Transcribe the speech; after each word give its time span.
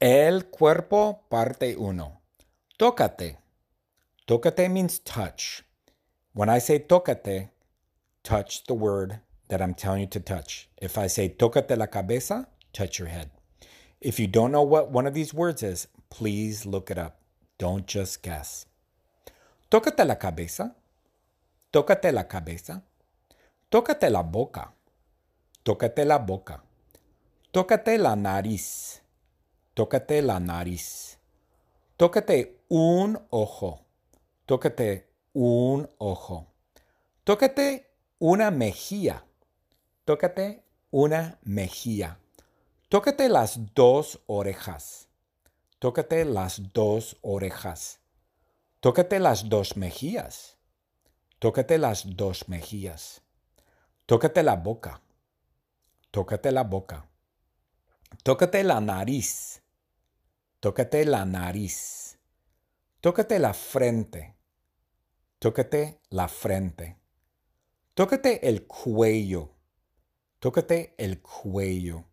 El 0.00 0.44
cuerpo 0.44 1.24
parte 1.28 1.74
1. 1.76 2.20
Tócate. 2.78 3.38
Tócate 4.28 4.70
means 4.70 5.00
touch. 5.00 5.64
When 6.34 6.48
I 6.48 6.60
say 6.60 6.78
tócate, 6.78 7.50
touch 8.22 8.62
the 8.66 8.74
word 8.74 9.18
that 9.48 9.60
I'm 9.60 9.74
telling 9.74 10.02
you 10.02 10.06
to 10.06 10.20
touch. 10.20 10.68
If 10.80 10.96
I 10.98 11.08
say 11.08 11.28
tócate 11.28 11.76
la 11.76 11.86
cabeza, 11.86 12.46
touch 12.72 13.00
your 13.00 13.08
head. 13.08 13.30
If 14.00 14.20
you 14.20 14.28
don't 14.28 14.52
know 14.52 14.62
what 14.62 14.92
one 14.92 15.08
of 15.08 15.14
these 15.14 15.34
words 15.34 15.64
is, 15.64 15.88
please 16.10 16.64
look 16.64 16.92
it 16.92 16.98
up. 16.98 17.16
Don't 17.58 17.84
just 17.84 18.22
guess. 18.22 18.66
Tócate 19.68 20.06
la 20.06 20.14
cabeza. 20.14 20.76
Tócate 21.72 22.12
la 22.12 22.28
cabeza. 22.28 22.84
Tócate 23.68 24.08
la 24.12 24.22
boca. 24.22 24.70
Tócate 25.64 26.06
la 26.06 26.18
boca. 26.18 26.62
Tócate 27.52 27.98
la 27.98 28.14
nariz. 28.14 29.00
Tócate 29.78 30.22
la 30.22 30.40
nariz. 30.40 31.20
Tócate 31.96 32.64
un 32.68 33.16
ojo. 33.30 33.86
Tócate 34.44 35.08
un 35.34 35.88
ojo. 35.98 36.48
Tócate 37.22 37.88
una 38.18 38.50
mejilla. 38.50 39.24
Tócate 40.04 40.64
una 40.90 41.38
mejilla. 41.44 42.18
Tócate 42.88 43.28
las 43.28 43.72
dos 43.76 44.20
orejas. 44.26 45.06
Tócate 45.78 46.24
las 46.24 46.72
dos 46.72 47.16
orejas. 47.22 48.00
Tócate 48.80 49.20
las 49.20 49.48
dos 49.48 49.76
mejillas. 49.76 50.56
Tócate 51.38 51.78
las 51.78 52.16
dos 52.16 52.48
mejillas. 52.48 53.22
Tócate 54.06 54.42
la 54.42 54.56
boca. 54.56 55.00
Tócate 56.10 56.50
la 56.50 56.64
boca. 56.64 57.08
Tócate 58.24 58.64
la 58.64 58.80
nariz. 58.80 59.62
Tócate 60.60 61.04
la 61.04 61.24
nariz. 61.24 62.18
Tócate 63.00 63.38
la 63.38 63.54
frente. 63.54 64.34
Tócate 65.38 66.00
la 66.10 66.26
frente. 66.26 66.96
Tócate 67.94 68.48
el 68.48 68.66
cuello. 68.66 69.54
Tócate 70.40 70.96
el 70.98 71.22
cuello. 71.22 72.04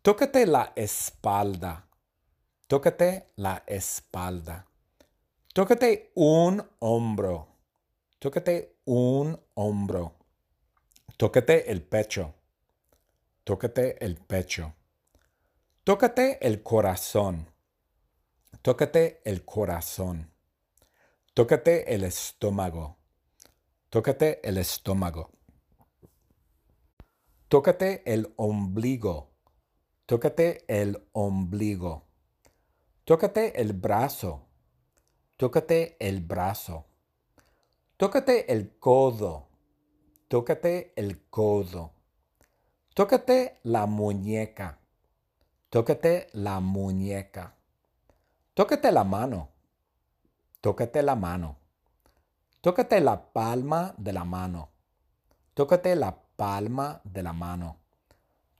Tócate 0.00 0.46
la 0.46 0.72
espalda. 0.76 1.88
Tócate 2.68 3.32
la 3.34 3.64
espalda. 3.66 4.68
Tócate 5.52 6.12
un 6.14 6.64
hombro. 6.78 7.48
Tócate 8.20 8.76
un 8.84 9.36
hombro. 9.54 10.14
Tócate 11.16 11.68
el 11.72 11.82
pecho. 11.82 12.32
Tócate 13.42 14.04
el 14.04 14.18
pecho. 14.18 14.76
Tócate 15.90 16.38
el 16.46 16.62
corazón. 16.62 17.50
Tócate 18.62 19.22
el 19.24 19.44
corazón. 19.44 20.32
Tócate 21.34 21.92
el 21.92 22.04
estómago. 22.04 22.96
Tócate 23.88 24.38
el 24.48 24.58
estómago. 24.58 25.32
Tócate 27.48 28.04
el 28.06 28.32
ombligo. 28.36 29.32
Tócate 30.06 30.64
el 30.68 31.08
ombligo. 31.10 32.06
Tócate 33.04 33.60
el 33.60 33.72
brazo. 33.72 34.46
Tócate 35.36 35.96
el 35.98 36.20
brazo. 36.20 36.86
Tócate 37.96 38.52
el 38.52 38.78
codo. 38.78 39.48
Tócate 40.28 40.92
el 40.94 41.26
codo. 41.28 41.94
Tócate 42.94 43.58
la 43.64 43.86
muñeca. 43.86 44.79
Tócate 45.70 46.30
la 46.32 46.58
muñeca. 46.58 47.54
Tócate 48.54 48.90
la 48.90 49.04
mano. 49.04 49.50
Tócate 50.60 51.00
la 51.00 51.14
mano. 51.14 51.58
Tócate 52.60 53.00
la 53.00 53.32
palma 53.32 53.94
de 53.96 54.12
la 54.12 54.24
mano. 54.24 54.68
Tócate 55.54 55.94
la 55.94 56.20
palma 56.34 57.00
de 57.04 57.22
la 57.22 57.32
mano. 57.32 57.76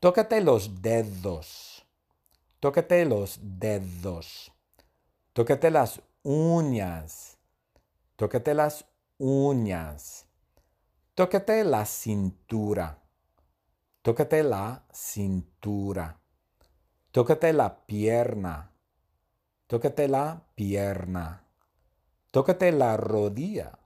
Tócate 0.00 0.42
los 0.42 0.82
dedos. 0.82 1.86
Tócate 2.60 3.06
los 3.06 3.40
dedos. 3.40 4.52
Tócate 5.32 5.70
las 5.70 6.02
uñas. 6.22 7.38
Tócate 8.16 8.52
las 8.52 8.84
uñas. 9.16 10.26
Tócate 11.14 11.64
la 11.64 11.86
cintura. 11.86 12.98
Tócate 14.02 14.42
la 14.42 14.84
cintura. 14.92 16.20
Tócate 17.10 17.52
la 17.52 17.86
pierna. 17.86 18.70
Tócate 19.66 20.08
la 20.08 20.42
pierna. 20.54 21.44
Tócate 22.30 22.70
la 22.70 22.96
rodilla. 22.98 23.78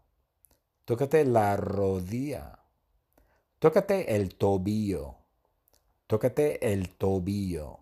Tócate 0.84 1.24
la 1.24 1.56
rodilla. 1.56 2.58
Tócate 3.60 4.16
el 4.16 4.34
tobillo. 4.34 5.14
Tócate 6.08 6.72
el 6.72 6.96
tobillo. 6.96 7.78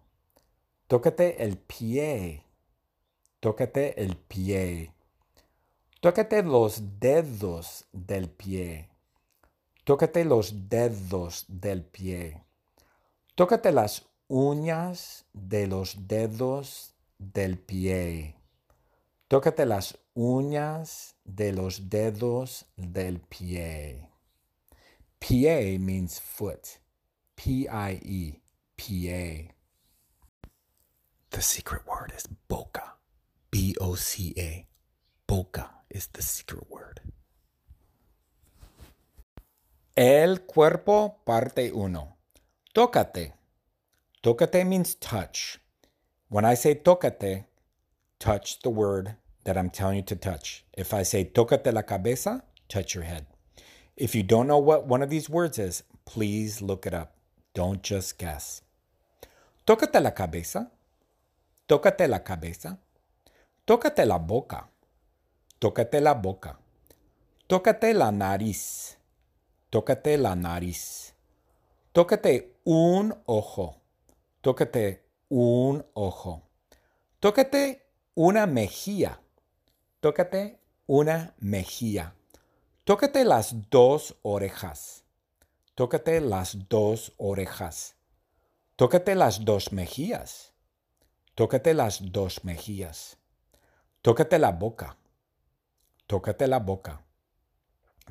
Tócate 0.86 1.42
el 1.42 1.56
pie. 1.56 2.44
Tócate 3.40 4.02
el 4.02 4.18
pie. 4.18 4.92
Tócate 6.02 6.42
los 6.42 7.00
dedos 7.00 7.86
del 7.92 8.28
pie. 8.28 8.90
Tócate 9.84 10.26
los 10.26 10.68
dedos 10.68 11.46
del 11.48 11.82
pie. 11.82 12.44
Tócate 13.34 13.72
las 13.72 14.09
uñas 14.30 15.26
de 15.32 15.66
los 15.66 16.06
dedos 16.06 16.94
del 17.18 17.58
pie. 17.58 18.36
Tócate 19.26 19.66
las 19.66 19.98
uñas 20.14 21.16
de 21.24 21.52
los 21.52 21.90
dedos 21.90 22.66
del 22.76 23.20
pie. 23.20 24.08
Pie 25.18 25.78
means 25.80 26.20
foot. 26.20 26.64
P-I-E. 27.34 28.40
Pie. 28.76 29.54
The 31.30 31.42
secret 31.42 31.82
word 31.84 32.12
is 32.16 32.28
boca. 32.46 32.98
B-O-C-A. 33.50 34.68
Boca 35.26 35.70
is 35.90 36.06
the 36.12 36.22
secret 36.22 36.70
word. 36.70 37.00
El 39.96 40.42
cuerpo 40.46 41.20
parte 41.24 41.72
1. 41.72 42.16
Tócate. 42.72 43.39
Tócate 44.22 44.66
means 44.66 44.94
touch. 44.94 45.58
When 46.28 46.44
I 46.44 46.52
say 46.52 46.74
tócate, 46.74 47.46
touch 48.18 48.60
the 48.60 48.68
word 48.68 49.16
that 49.44 49.56
I'm 49.56 49.70
telling 49.70 49.96
you 49.96 50.02
to 50.02 50.16
touch. 50.16 50.62
If 50.76 50.92
I 50.92 51.04
say 51.04 51.24
tócate 51.24 51.72
la 51.72 51.80
cabeza, 51.80 52.42
touch 52.68 52.94
your 52.94 53.04
head. 53.04 53.26
If 53.96 54.14
you 54.14 54.22
don't 54.22 54.46
know 54.46 54.58
what 54.58 54.86
one 54.86 55.02
of 55.02 55.08
these 55.08 55.30
words 55.30 55.58
is, 55.58 55.84
please 56.04 56.60
look 56.60 56.84
it 56.86 56.92
up. 56.92 57.14
Don't 57.54 57.82
just 57.82 58.18
guess. 58.18 58.60
Tócate 59.66 60.02
la 60.02 60.10
cabeza. 60.10 60.70
Tócate 61.66 62.06
la 62.06 62.18
cabeza. 62.18 62.78
Tócate 63.66 64.06
la 64.06 64.18
boca. 64.18 64.68
Tócate 65.58 66.02
la 66.02 66.12
boca. 66.12 66.58
Tócate 67.48 67.94
la 67.94 68.10
nariz. 68.10 68.96
Tócate 69.72 70.18
la 70.18 70.34
nariz. 70.34 71.14
Tócate 71.94 72.52
un 72.64 73.14
ojo. 73.26 73.79
Tócate 74.40 75.06
un 75.28 75.84
ojo. 75.92 76.48
Tócate 77.18 77.86
una 78.14 78.46
mejilla. 78.46 79.20
Tócate 80.00 80.58
una 80.86 81.34
mejilla. 81.38 82.14
Tócate 82.84 83.26
las 83.26 83.68
dos 83.68 84.16
orejas. 84.22 85.04
Tócate 85.74 86.22
las 86.22 86.68
dos 86.70 87.12
orejas. 87.18 87.96
Tócate 88.76 89.14
las 89.14 89.44
dos 89.44 89.72
mejillas. 89.72 90.54
Tócate 91.34 91.74
las 91.74 92.10
dos 92.10 92.42
mejillas. 92.42 93.18
Tócate 94.00 94.38
la 94.38 94.52
boca. 94.52 94.96
Tócate 96.06 96.46
la 96.48 96.60
boca. 96.60 97.04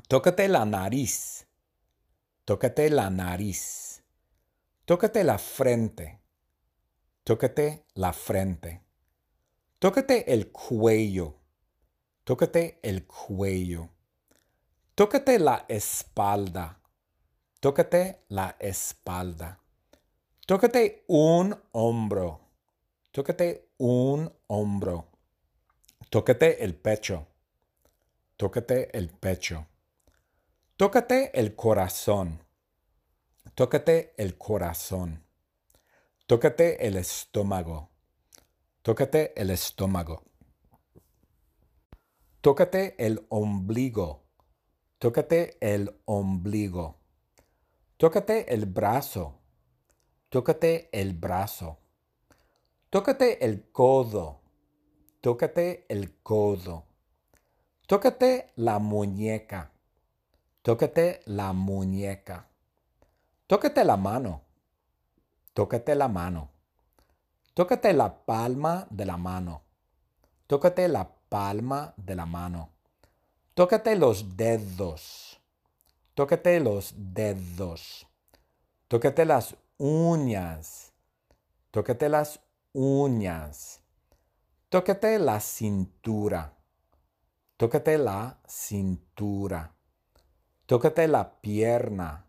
Tócate 0.07 0.47
la 0.47 0.63
nariz. 0.63 1.47
Tócate 2.45 2.91
la 2.91 3.09
nariz. 3.09 4.03
Tócate 4.85 5.23
la 5.23 5.37
frente. 5.37 6.18
Tócate 7.23 7.85
la 7.93 8.13
frente. 8.13 8.83
Tócate 9.79 10.33
el 10.33 10.51
cuello. 10.51 11.35
Tócate 12.23 12.79
el 12.83 13.05
cuello. 13.07 13.89
Tócate 14.95 15.39
la 15.39 15.65
espalda. 15.67 16.81
Tócate 17.59 18.25
la 18.29 18.55
espalda. 18.59 19.59
Tócate 20.45 21.05
un 21.07 21.55
hombro. 21.71 22.41
Tócate 23.11 23.69
un 23.77 24.31
hombro. 24.47 25.07
Tócate 26.09 26.63
el 26.63 26.75
pecho. 26.75 27.27
Tócate 28.35 28.97
el 28.97 29.09
pecho. 29.09 29.67
Tócate 30.75 31.37
el 31.39 31.55
corazón. 31.55 32.43
Tócate 33.53 34.13
el 34.17 34.37
corazón. 34.37 35.28
Tócate 36.29 36.85
el 36.85 36.95
estómago. 36.95 37.89
Tócate 38.83 39.33
el 39.35 39.49
estómago. 39.49 40.25
Tócate 42.39 42.93
el 43.03 43.25
ombligo. 43.29 44.27
Tócate 44.99 45.57
el 45.59 45.99
ombligo. 46.05 46.99
Tócate 47.97 48.53
el 48.53 48.67
brazo. 48.67 49.39
Tócate 50.29 50.89
el 50.91 51.15
brazo. 51.15 51.79
Tócate 52.91 53.43
el 53.43 53.71
codo. 53.71 54.41
Tócate 55.21 55.87
el 55.89 56.21
codo. 56.21 56.85
Tócate 57.87 58.51
la 58.55 58.77
muñeca. 58.77 59.71
Tócate 60.61 61.21
la 61.25 61.53
muñeca. 61.53 62.47
Tócate 63.47 63.83
la 63.83 63.97
mano. 63.97 64.48
Tócate 65.53 65.95
la 65.95 66.07
mano. 66.07 66.49
Tócate 67.53 67.93
la 67.93 68.25
palma 68.25 68.87
de 68.89 69.05
la 69.05 69.17
mano. 69.17 69.63
Tócate 70.47 70.87
la 70.87 71.09
palma 71.29 71.93
de 71.97 72.15
la 72.15 72.25
mano. 72.25 72.69
Tócate 73.53 73.95
los 73.95 74.37
dedos. 74.37 75.39
Tócate 76.13 76.59
los 76.59 76.93
dedos. 76.95 78.07
Tócate 78.87 79.25
las 79.25 79.55
uñas. 79.77 80.93
Tócate 81.71 82.09
las 82.09 82.39
uñas. 82.73 83.81
Tócate 84.69 85.19
la 85.19 85.39
cintura. 85.39 86.53
Tócate 87.57 87.97
la 87.97 88.39
cintura. 88.47 89.75
Tócate 90.65 91.07
la 91.07 91.41
pierna. 91.41 92.25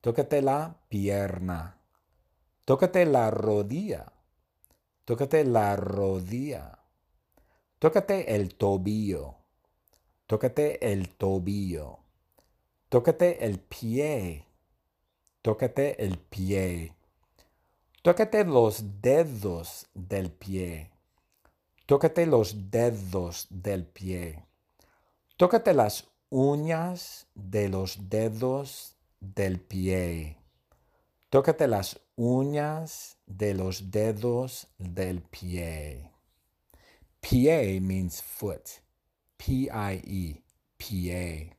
Tócate 0.00 0.42
la 0.42 0.76
pierna. 0.88 1.77
Tócate 2.68 3.06
la 3.06 3.30
rodilla. 3.30 4.12
Tócate 5.06 5.42
la 5.42 5.74
rodilla. 5.74 6.78
Tócate 7.78 8.34
el 8.34 8.56
tobillo. 8.56 9.36
Tócate 10.26 10.92
el 10.92 11.08
tobillo. 11.16 12.00
Tócate 12.90 13.42
el 13.46 13.58
pie. 13.58 14.44
Tócate 15.40 16.04
el 16.04 16.18
pie. 16.18 16.92
Tócate 18.02 18.44
los 18.44 19.00
dedos 19.00 19.86
del 19.94 20.30
pie. 20.30 20.90
Tócate 21.86 22.26
los 22.26 22.70
dedos 22.70 23.46
del 23.48 23.86
pie. 23.86 24.44
Tócate 25.38 25.72
las 25.72 26.06
uñas 26.28 27.28
de 27.34 27.70
los 27.70 28.10
dedos 28.10 28.94
del 29.20 29.58
pie. 29.58 30.36
Tócate 31.30 31.66
las 31.66 31.98
uñas 32.18 33.16
de 33.26 33.54
los 33.54 33.92
dedos 33.92 34.66
del 34.76 35.22
pie. 35.22 36.10
Pie 37.20 37.80
means 37.80 38.20
foot. 38.20 38.82
P-I-E. 39.36 40.42
Pie. 40.76 41.57